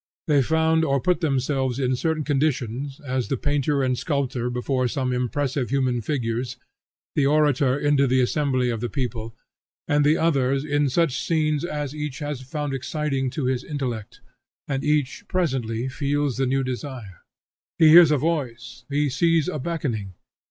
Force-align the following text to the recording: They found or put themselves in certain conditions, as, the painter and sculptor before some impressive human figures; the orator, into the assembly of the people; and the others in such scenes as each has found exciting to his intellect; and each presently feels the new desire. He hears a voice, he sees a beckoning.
They 0.25 0.41
found 0.41 0.83
or 0.83 0.99
put 0.99 1.21
themselves 1.21 1.77
in 1.77 1.95
certain 1.95 2.23
conditions, 2.23 2.99
as, 3.01 3.27
the 3.27 3.37
painter 3.37 3.83
and 3.83 3.95
sculptor 3.95 4.49
before 4.49 4.87
some 4.87 5.13
impressive 5.13 5.69
human 5.69 6.01
figures; 6.01 6.57
the 7.13 7.27
orator, 7.27 7.77
into 7.77 8.07
the 8.07 8.19
assembly 8.19 8.71
of 8.71 8.81
the 8.81 8.89
people; 8.89 9.35
and 9.87 10.03
the 10.03 10.17
others 10.17 10.65
in 10.65 10.89
such 10.89 11.21
scenes 11.21 11.63
as 11.63 11.93
each 11.93 12.17
has 12.17 12.41
found 12.41 12.73
exciting 12.73 13.29
to 13.29 13.45
his 13.45 13.63
intellect; 13.63 14.21
and 14.67 14.83
each 14.83 15.25
presently 15.27 15.87
feels 15.87 16.37
the 16.37 16.47
new 16.47 16.63
desire. 16.63 17.21
He 17.77 17.89
hears 17.89 18.09
a 18.09 18.17
voice, 18.17 18.85
he 18.89 19.07
sees 19.07 19.47
a 19.47 19.59
beckoning. 19.59 20.15